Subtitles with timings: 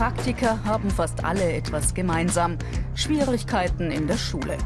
[0.00, 2.56] Fachpraktiker haben fast alle etwas gemeinsam.
[2.94, 4.56] Schwierigkeiten in der Schule.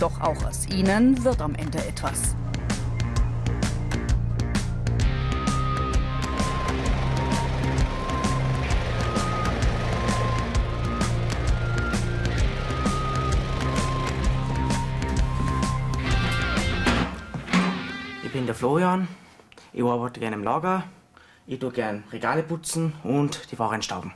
[0.00, 2.34] Doch auch aus ihnen wird am Ende etwas.
[18.24, 19.06] Ich bin der Florian,
[19.74, 20.84] ich arbeite gerne im Lager,
[21.46, 24.14] ich tue gerne Regale putzen und die Waren stauben.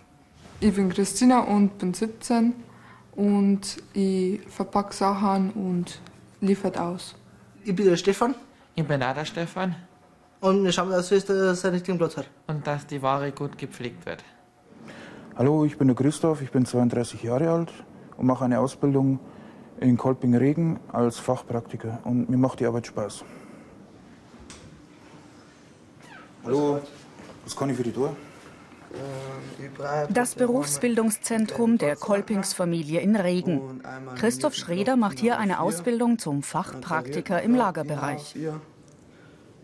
[0.63, 2.55] Ich bin Christina und bin 17
[3.17, 6.01] und ich verpacke Sachen und
[6.41, 7.17] liefert aus.
[7.65, 8.37] Ich bin der Stefan
[8.77, 9.75] Ich bin auch der Stefan
[10.39, 12.31] und wir schauen, dass er seinen richtigen Platz hat.
[12.47, 14.23] und dass die Ware gut gepflegt wird.
[15.37, 17.73] Hallo, ich bin der Christoph, ich bin 32 Jahre alt
[18.17, 19.19] und mache eine Ausbildung
[19.81, 23.25] in Kolping-Regen als Fachpraktiker und mir macht die Arbeit Spaß.
[26.45, 26.79] Hallo,
[27.43, 28.11] was kann ich für die tun?
[30.13, 33.83] Das Berufsbildungszentrum der Kolpingsfamilie in Regen.
[34.17, 38.37] Christoph Schreder macht hier eine Ausbildung zum Fachpraktiker im Lagerbereich.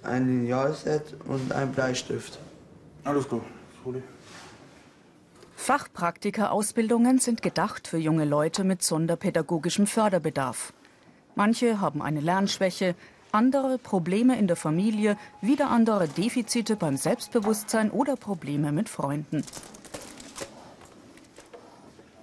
[0.03, 2.39] Ein Linealset und ein Bleistift.
[3.05, 4.03] Alles ich.
[5.57, 10.73] Fachpraktika-Ausbildungen sind gedacht für junge Leute mit sonderpädagogischem Förderbedarf.
[11.35, 12.95] Manche haben eine Lernschwäche,
[13.33, 19.45] andere Probleme in der Familie, wieder andere Defizite beim Selbstbewusstsein oder Probleme mit Freunden.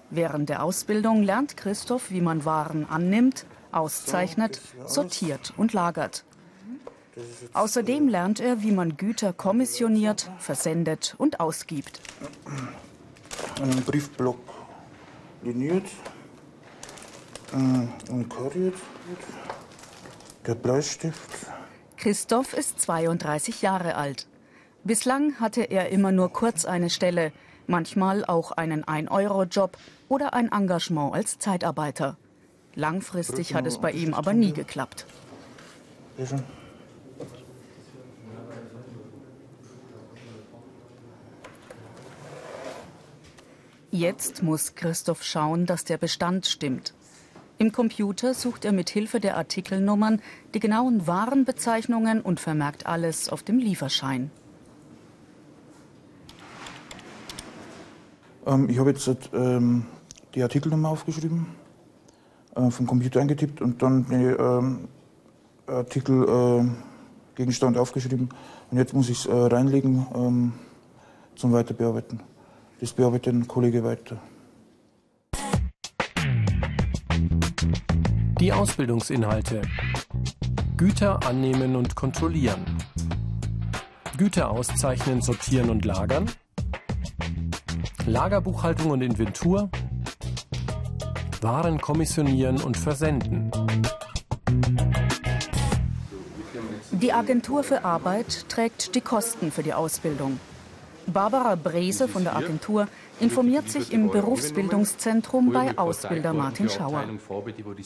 [0.09, 6.23] Während der Ausbildung lernt Christoph, wie man Waren annimmt, auszeichnet, sortiert und lagert.
[7.53, 12.01] Außerdem lernt er, wie man Güter kommissioniert, versendet und ausgibt.
[13.61, 14.39] Einen Briefblock
[15.43, 15.85] liniert
[17.53, 18.75] äh, und kariert.
[20.47, 21.29] Der Bleistift.
[21.97, 24.27] Christoph ist 32 Jahre alt.
[24.83, 27.31] Bislang hatte er immer nur kurz eine Stelle,
[27.67, 32.17] manchmal auch einen 1-Euro-Job oder ein Engagement als Zeitarbeiter.
[32.75, 35.05] Langfristig hat es bei ihm aber nie geklappt.
[43.89, 46.93] Jetzt muss Christoph schauen, dass der Bestand stimmt.
[47.65, 50.21] Im Computer sucht er mit Hilfe der Artikelnummern
[50.53, 54.29] die genauen Warenbezeichnungen und vermerkt alles auf dem Lieferschein.
[58.45, 59.87] Ähm, ich habe jetzt ähm,
[60.35, 61.47] die Artikelnummer aufgeschrieben,
[62.55, 64.87] äh, vom Computer eingetippt und dann den ähm,
[65.65, 66.69] Artikel, äh,
[67.33, 68.29] Gegenstand aufgeschrieben.
[68.69, 70.53] Und jetzt muss ich es äh, reinlegen ähm,
[71.35, 72.19] zum Weiterbearbeiten.
[72.79, 74.21] Das bearbeitet ein Kollege weiter.
[78.39, 79.61] Die Ausbildungsinhalte.
[80.75, 82.65] Güter annehmen und kontrollieren.
[84.17, 86.29] Güter auszeichnen, sortieren und lagern.
[88.05, 89.69] Lagerbuchhaltung und Inventur.
[91.41, 93.51] Waren kommissionieren und versenden.
[96.91, 100.39] Die Agentur für Arbeit trägt die Kosten für die Ausbildung.
[101.07, 102.87] Barbara Brese von der Agentur
[103.19, 107.05] informiert sich im Berufsbildungszentrum bei Ausbilder Martin Schauer.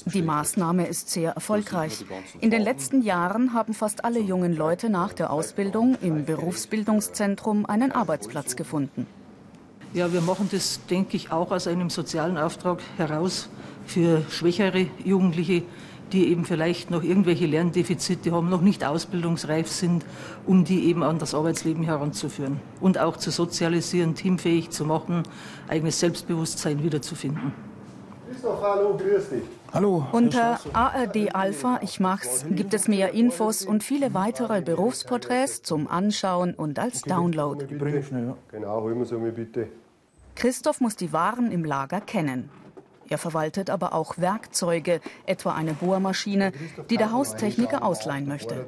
[0.05, 2.05] Die Maßnahme ist sehr erfolgreich.
[2.39, 7.91] In den letzten Jahren haben fast alle jungen Leute nach der Ausbildung im Berufsbildungszentrum einen
[7.91, 9.05] Arbeitsplatz gefunden.
[9.93, 13.49] Ja, wir machen das, denke ich, auch aus einem sozialen Auftrag heraus
[13.87, 15.63] für schwächere Jugendliche,
[16.13, 20.05] die eben vielleicht noch irgendwelche Lerndefizite haben, noch nicht ausbildungsreif sind,
[20.45, 25.23] um die eben an das Arbeitsleben heranzuführen und auch zu sozialisieren, teamfähig zu machen,
[25.67, 27.53] eigenes Selbstbewusstsein wiederzufinden.
[28.29, 29.43] Christoph, hallo, grüß dich.
[29.71, 30.07] Hallo.
[30.11, 36.55] Unter ARD Alpha Ich mach's gibt es mehr Infos und viele weitere Berufsporträts zum Anschauen
[36.55, 37.65] und als Download.
[37.65, 38.37] Die bringe ich schnell, ja.
[38.51, 39.67] Genau, holen wir sie mal bitte.
[40.35, 42.49] Christoph muss die Waren im Lager kennen.
[43.09, 46.51] Er verwaltet aber auch Werkzeuge, etwa eine Bohrmaschine,
[46.89, 48.65] die der Haustechniker ausleihen möchte.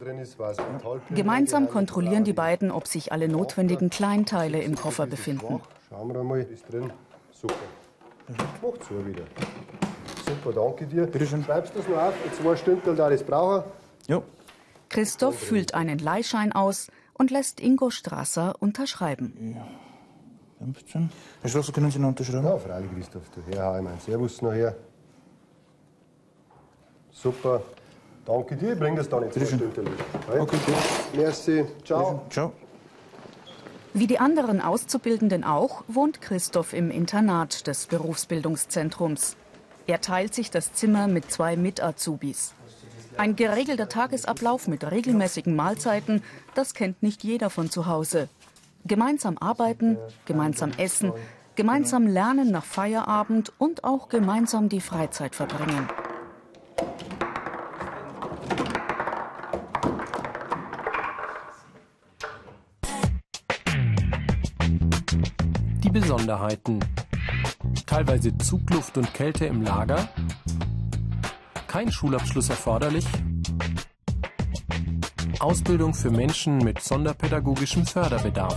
[1.09, 5.61] Gemeinsam kontrollieren die beiden, ob sich alle notwendigen Kleinteile im Koffer befinden.
[5.89, 6.91] Schauen wir mal, ist drin.
[7.31, 7.53] Super.
[8.61, 9.23] Macht so wieder.
[10.25, 11.05] Super, danke dir.
[11.05, 11.43] Bitte schön.
[11.43, 12.13] Schreibst du das noch auf?
[12.25, 13.63] In zwei Stunden da das brauchen.
[14.07, 14.21] Ja.
[14.89, 19.57] Christoph füllt einen Leihschein aus und lässt Ingo Strasser unterschreiben.
[20.61, 21.09] 15.
[21.41, 22.45] Herr Schlosser, können Sie noch unterschreiben?
[22.45, 23.23] Ja, freilich, Christoph.
[23.33, 23.99] Du Herr Heimann.
[24.05, 24.75] Servus noch her.
[27.11, 27.61] Super.
[28.25, 28.73] Danke dir.
[28.73, 29.71] Ich bring das dann zwei Bitte schön.
[29.71, 29.93] Stunden.
[30.27, 30.75] Okay, gut.
[31.15, 31.65] Merci.
[31.83, 32.21] Ciao.
[32.29, 32.53] Ciao.
[33.93, 39.35] Wie die anderen Auszubildenden auch, wohnt Christoph im Internat des Berufsbildungszentrums.
[39.87, 42.53] Er teilt sich das Zimmer mit zwei Mit-Azubis.
[43.17, 46.23] Ein geregelter Tagesablauf mit regelmäßigen Mahlzeiten,
[46.55, 48.29] das kennt nicht jeder von zu Hause.
[48.85, 51.11] Gemeinsam arbeiten, gemeinsam essen,
[51.55, 55.87] gemeinsam lernen nach Feierabend und auch gemeinsam die Freizeit verbringen.
[65.83, 66.79] Die Besonderheiten.
[67.85, 70.09] Teilweise Zugluft und Kälte im Lager.
[71.67, 73.05] Kein Schulabschluss erforderlich.
[75.41, 78.55] Ausbildung für Menschen mit sonderpädagogischem Förderbedarf.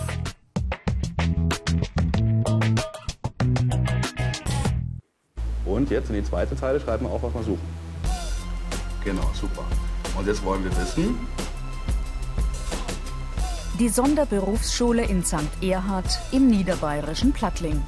[5.65, 7.85] Und jetzt in die zweite Zeile schreiben wir auf, was wir suchen.
[9.03, 9.65] Genau, super.
[10.17, 11.19] Und jetzt wollen wir wissen,
[13.79, 15.49] Die Sonderberufsschule in St.
[15.61, 17.83] Erhard im niederbayerischen Plattling.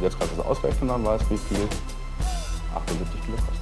[0.00, 1.68] und jetzt kannst du es ausrechnen, dann weißt du, wie viel
[2.74, 3.59] 78 Kilo kostet.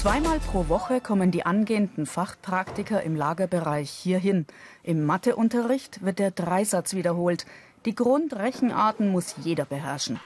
[0.00, 4.46] Zweimal pro Woche kommen die angehenden Fachpraktiker im Lagerbereich hierhin.
[4.82, 7.44] Im Matheunterricht wird der Dreisatz wiederholt.
[7.84, 10.18] Die Grundrechenarten muss jeder beherrschen.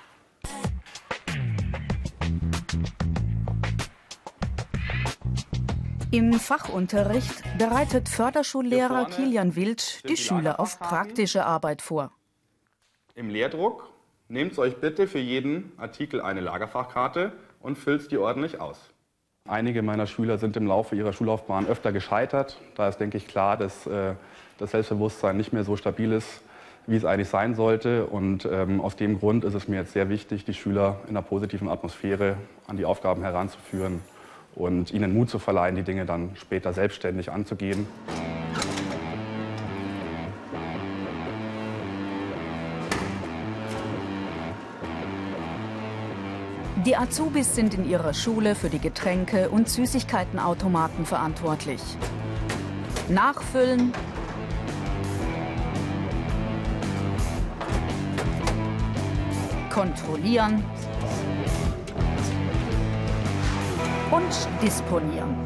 [6.13, 12.13] Im Fachunterricht bereitet Förderschullehrer Kilian Wild die Schüler auf praktische Arbeit vor.
[13.17, 13.91] Im Leerdruck
[14.29, 18.94] nehmt euch bitte für jeden Artikel eine Lagerfachkarte und füllt die ordentlich aus.
[19.47, 22.59] Einige meiner Schüler sind im Laufe ihrer Schullaufbahn öfter gescheitert.
[22.77, 24.15] Da ist, denke ich, klar, dass äh,
[24.57, 26.41] das Selbstbewusstsein nicht mehr so stabil ist,
[26.87, 28.07] wie es eigentlich sein sollte.
[28.07, 31.21] Und ähm, aus dem Grund ist es mir jetzt sehr wichtig, die Schüler in einer
[31.21, 32.39] positiven Atmosphäre
[32.69, 34.01] an die Aufgaben heranzuführen
[34.55, 37.87] und ihnen Mut zu verleihen, die Dinge dann später selbstständig anzugehen.
[46.85, 51.81] Die Azubis sind in ihrer Schule für die Getränke- und Süßigkeitenautomaten verantwortlich.
[53.09, 53.91] Nachfüllen,
[59.71, 60.63] kontrollieren
[64.11, 65.37] und disponieren.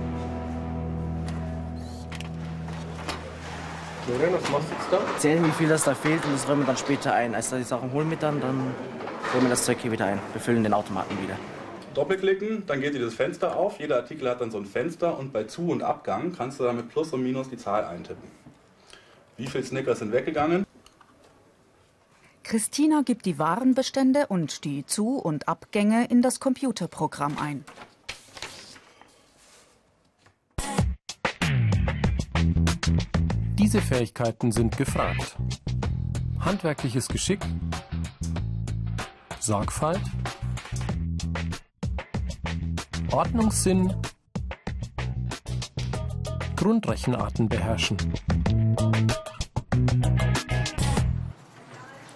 [4.05, 5.19] Florian, was machst du jetzt da?
[5.19, 7.37] Zählen, wie viel das da fehlt und das räumen wir dann später ein.
[7.37, 8.75] Als wir die Sachen holen mit dann, dann
[9.33, 10.19] räumen wir das Zeug hier wieder ein.
[10.33, 11.37] Befüllen den Automaten wieder.
[11.95, 13.79] Doppelklicken, dann geht dieses Fenster auf.
[13.79, 16.77] Jeder Artikel hat dann so ein Fenster und bei Zu- und Abgang kannst du dann
[16.77, 18.29] mit Plus und Minus die Zahl eintippen.
[19.37, 20.65] Wie viele Snickers sind weggegangen?
[22.43, 27.65] Christina gibt die Warenbestände und die Zu- und Abgänge in das Computerprogramm ein.
[33.59, 35.37] Diese Fähigkeiten sind gefragt.
[36.41, 37.41] Handwerkliches Geschick,
[39.49, 40.03] Sorgfalt,
[43.11, 43.95] Ordnungssinn,
[46.55, 47.97] Grundrechenarten beherrschen.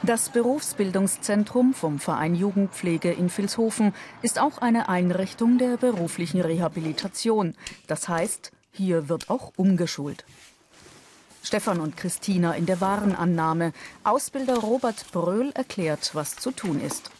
[0.02, 7.54] Das Berufsbildungszentrum vom Verein Jugendpflege in Vilshofen ist auch eine Einrichtung der beruflichen Rehabilitation.
[7.86, 10.26] Das heißt, hier wird auch umgeschult.
[11.42, 13.72] Stefan und Christina in der Warenannahme.
[14.04, 17.10] Ausbilder Robert Bröhl erklärt, was zu tun ist.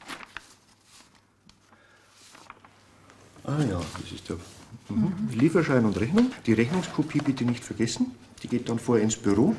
[3.45, 4.37] Ah ja, das ist der
[4.88, 5.29] mhm.
[5.33, 6.31] Lieferschein und Rechnung.
[6.47, 8.14] Die Rechnungskopie bitte nicht vergessen.
[8.43, 9.57] Die geht dann vorher ins Büro.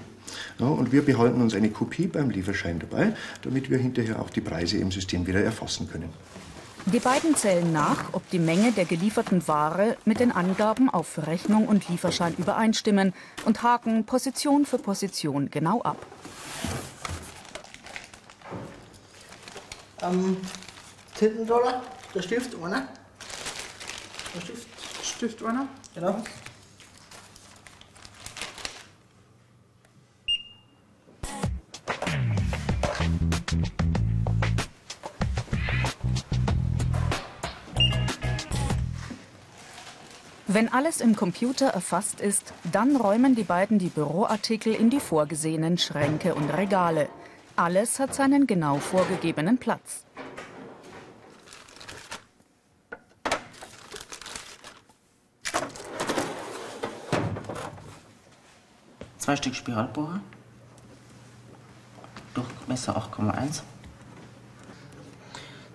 [0.57, 4.41] Ja, und wir behalten uns eine Kopie beim Lieferschein dabei, damit wir hinterher auch die
[4.41, 6.09] Preise im System wieder erfassen können.
[6.85, 11.67] Die beiden zählen nach, ob die Menge der gelieferten Ware mit den Angaben auf Rechnung
[11.67, 13.13] und Lieferschein übereinstimmen
[13.45, 15.97] und haken Position für Position genau ab.
[20.01, 20.37] Ähm,
[21.15, 21.81] Tintendollar,
[22.13, 22.87] der Stift, einer.
[24.35, 24.67] Der Stift.
[25.03, 25.67] Stift einer?
[25.95, 26.21] Genau.
[40.53, 45.79] Wenn alles im Computer erfasst ist, dann räumen die beiden die Büroartikel in die vorgesehenen
[45.79, 47.09] Schränke und Regale.
[47.55, 50.05] Alles hat seinen genau vorgegebenen Platz.
[59.17, 60.19] Zwei Stück Spiralbohrer.
[62.35, 63.63] Durchmesser 8,1.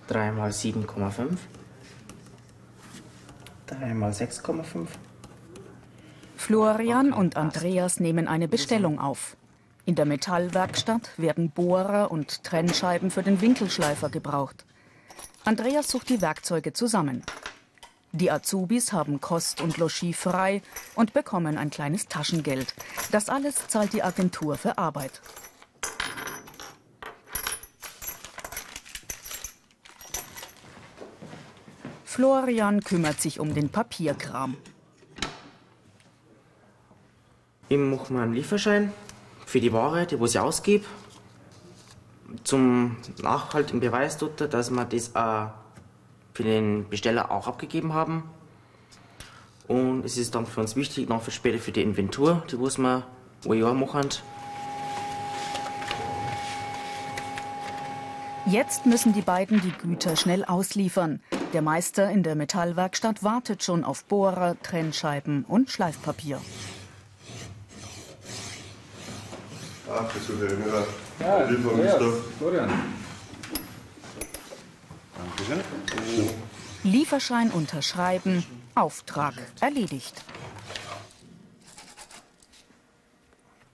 [0.07, 1.37] 3 mal 7,5.
[3.69, 4.87] 3 mal 6,5.
[6.35, 9.37] Florian und Andreas nehmen eine Bestellung auf.
[9.85, 14.65] In der Metallwerkstatt werden Bohrer und Trennscheiben für den Winkelschleifer gebraucht.
[15.45, 17.23] Andreas sucht die Werkzeuge zusammen.
[18.11, 20.63] Die Azubis haben Kost und Logis frei
[20.95, 22.73] und bekommen ein kleines Taschengeld.
[23.11, 25.21] Das alles zahlt die Agentur für Arbeit.
[32.19, 34.57] Florian kümmert sich um den Papierkram.
[37.69, 38.91] Ich mache mir einen Lieferschein
[39.45, 40.83] für die Ware, die was ich ausgebe.
[42.43, 45.47] Zum nachhaltigen Beweis tut, dass wir das äh,
[46.33, 48.23] für den Besteller auch abgegeben haben.
[49.69, 53.03] Und es ist dann für uns wichtig, noch für später für die Inventur, die wir
[53.45, 54.09] ein Jahr machen.
[58.45, 61.21] Jetzt müssen die beiden die Güter schnell ausliefern.
[61.53, 66.39] Der Meister in der Metallwerkstatt wartet schon auf Bohrer, Trennscheiben und Schleifpapier.
[69.91, 70.85] Ach, das ist der Jüngere.
[71.19, 72.11] Ja, Liefermister.
[72.37, 72.69] Florian.
[75.17, 76.29] Dankeschön.
[76.83, 80.23] Lieferschein unterschreiben, Auftrag erledigt.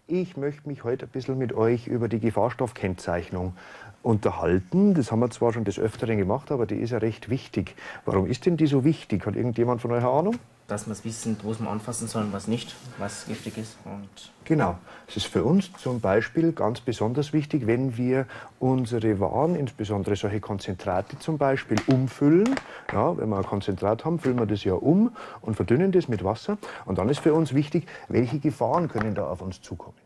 [0.07, 3.57] Ich möchte mich heute ein bisschen mit euch über die Gefahrstoffkennzeichnung
[4.05, 4.93] unterhalten.
[4.93, 7.75] Das haben wir zwar schon des Öfteren gemacht, aber die ist ja recht wichtig.
[8.05, 9.25] Warum ist denn die so wichtig?
[9.25, 10.35] Hat irgendjemand von euch eine Ahnung?
[10.67, 13.77] Dass wir es wissen, wo wir anfassen sollen, was nicht, was giftig ist.
[13.83, 14.77] Und Genau.
[15.07, 18.27] Es ist für uns zum Beispiel ganz besonders wichtig, wenn wir
[18.59, 22.55] unsere Waren, insbesondere solche Konzentrate zum Beispiel, umfüllen.
[22.91, 26.23] Ja, wenn wir ein Konzentrat haben, füllen wir das ja um und verdünnen das mit
[26.23, 26.57] Wasser.
[26.85, 29.97] Und dann ist für uns wichtig, welche Gefahren können da auf uns zukommen.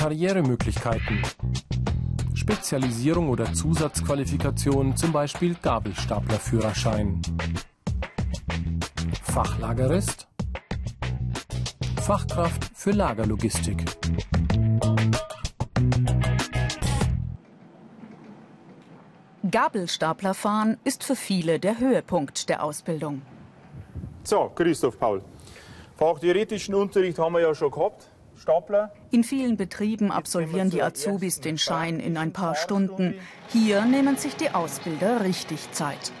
[0.00, 1.20] Karrieremöglichkeiten.
[2.32, 7.20] Spezialisierung oder Zusatzqualifikation, zum Beispiel Gabelstaplerführerschein.
[9.22, 10.26] Fachlagerist.
[12.00, 13.84] Fachkraft für Lagerlogistik.
[19.50, 23.20] Gabelstaplerfahren ist für viele der Höhepunkt der Ausbildung.
[24.24, 25.20] So, Christoph Paul.
[25.98, 28.09] Fachtheoretischen Unterricht haben wir ja schon gehabt.
[29.10, 33.14] In vielen Betrieben absolvieren die Azubis den Schein in ein paar Stunden.
[33.48, 36.12] Hier nehmen sich die Ausbilder richtig Zeit.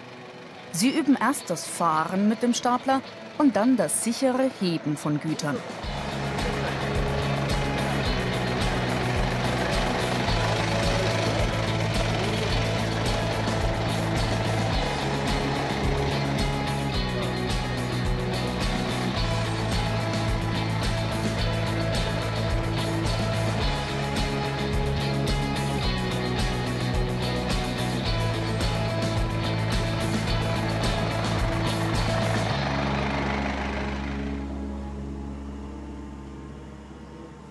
[0.72, 3.00] Sie üben erst das Fahren mit dem Stapler
[3.38, 5.56] und dann das sichere Heben von Gütern.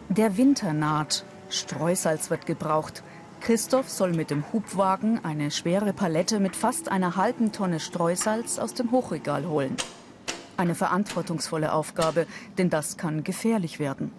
[0.09, 1.23] Der Winter naht.
[1.49, 3.03] Streusalz wird gebraucht.
[3.41, 8.73] Christoph soll mit dem Hubwagen eine schwere Palette mit fast einer halben Tonne Streusalz aus
[8.73, 9.77] dem Hochregal holen.
[10.57, 12.25] Eine verantwortungsvolle Aufgabe,
[12.57, 14.11] denn das kann gefährlich werden.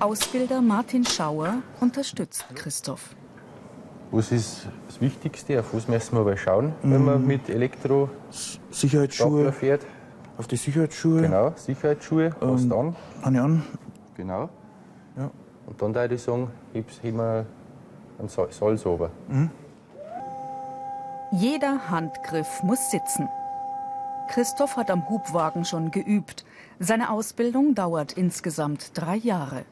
[0.00, 3.10] Ausbilder Martin Schauer unterstützt Christoph.
[4.10, 5.60] Was ist das Wichtigste?
[5.60, 8.08] Auf was müssen wir aber schauen, wenn man mit Elektro
[8.70, 9.52] Sicherheitsschuhe.
[9.52, 9.84] Fährt?
[10.38, 11.20] Auf die Sicherheitsschuhe.
[11.22, 12.34] Genau, Sicherheitsschuhe.
[12.40, 12.96] Was Ähm, dann?
[13.22, 13.62] Habe ich an.
[14.16, 14.48] Genau.
[15.16, 15.30] Ja.
[15.66, 17.44] Und dann würde ich sagen, heb's- wir
[18.18, 19.10] einen Sal- Salz runter.
[19.28, 19.50] Mhm.
[21.32, 23.28] Jeder Handgriff muss sitzen.
[24.30, 26.44] Christoph hat am Hubwagen schon geübt.
[26.78, 29.64] Seine Ausbildung dauert insgesamt drei Jahre.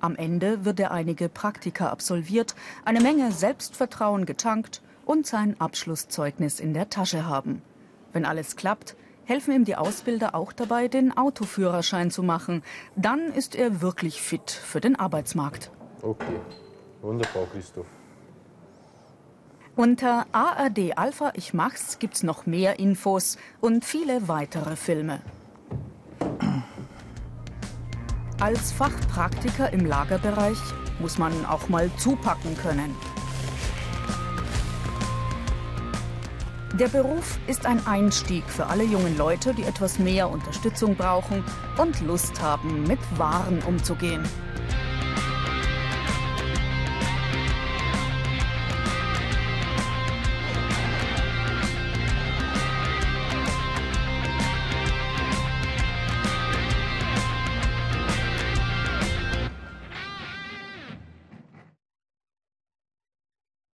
[0.00, 6.74] Am Ende wird er einige Praktika absolviert, eine Menge Selbstvertrauen getankt und sein Abschlusszeugnis in
[6.74, 7.62] der Tasche haben.
[8.14, 12.62] Wenn alles klappt, helfen ihm die Ausbilder auch dabei, den Autoführerschein zu machen.
[12.94, 15.70] Dann ist er wirklich fit für den Arbeitsmarkt.
[16.00, 16.40] Okay,
[17.02, 17.86] wunderbar, Christoph.
[19.76, 25.20] Unter ARD Alpha Ich Mach's gibt's noch mehr Infos und viele weitere Filme.
[28.38, 30.58] Als Fachpraktiker im Lagerbereich
[31.00, 32.94] muss man auch mal zupacken können.
[36.80, 41.44] Der Beruf ist ein Einstieg für alle jungen Leute, die etwas mehr Unterstützung brauchen
[41.78, 44.24] und Lust haben, mit Waren umzugehen.